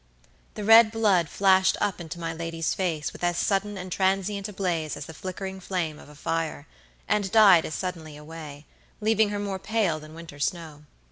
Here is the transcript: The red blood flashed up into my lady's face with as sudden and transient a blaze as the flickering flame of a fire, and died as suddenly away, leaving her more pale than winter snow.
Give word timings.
The 0.55 0.63
red 0.63 0.91
blood 0.91 1.29
flashed 1.29 1.77
up 1.79 2.01
into 2.01 2.19
my 2.19 2.33
lady's 2.33 2.73
face 2.73 3.13
with 3.13 3.23
as 3.23 3.37
sudden 3.37 3.77
and 3.77 3.91
transient 3.91 4.49
a 4.49 4.53
blaze 4.53 4.97
as 4.97 5.05
the 5.05 5.13
flickering 5.13 5.59
flame 5.59 5.99
of 5.99 6.09
a 6.09 6.15
fire, 6.15 6.65
and 7.07 7.31
died 7.31 7.67
as 7.67 7.75
suddenly 7.75 8.17
away, 8.17 8.65
leaving 8.99 9.29
her 9.29 9.37
more 9.37 9.59
pale 9.59 9.99
than 9.99 10.15
winter 10.15 10.39
snow. 10.39 10.85